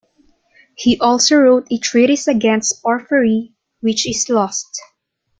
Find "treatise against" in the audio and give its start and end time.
1.77-2.81